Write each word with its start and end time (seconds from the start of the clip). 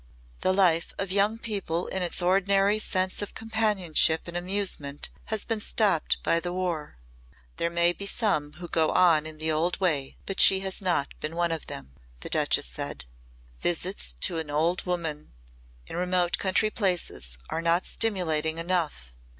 "The 0.39 0.51
life 0.51 0.95
of 0.97 1.09
the 1.09 1.13
young 1.13 1.37
people 1.37 1.85
in 1.85 2.01
its 2.01 2.23
ordinary 2.23 2.79
sense 2.79 3.21
of 3.21 3.35
companionship 3.35 4.27
and 4.27 4.35
amusement 4.35 5.09
has 5.25 5.45
been 5.45 5.59
stopped 5.59 6.17
by 6.23 6.39
the 6.39 6.51
War. 6.51 6.97
There 7.57 7.69
may 7.69 7.93
be 7.93 8.07
some 8.07 8.53
who 8.53 8.67
go 8.67 8.89
on 8.89 9.27
in 9.27 9.37
the 9.37 9.51
old 9.51 9.79
way 9.79 10.17
but 10.25 10.39
she 10.39 10.61
has 10.61 10.81
not 10.81 11.09
been 11.19 11.35
one 11.35 11.51
of 11.51 11.67
them," 11.67 11.93
the 12.21 12.31
Duchess 12.31 12.65
said. 12.65 13.05
"Visits 13.59 14.13
to 14.21 14.41
old 14.51 14.87
women 14.87 15.33
in 15.85 15.95
remote 15.95 16.39
country 16.39 16.71
places 16.71 17.37
are 17.51 17.61
not 17.61 17.85
stimulating 17.85 18.57
enough. 18.57 19.15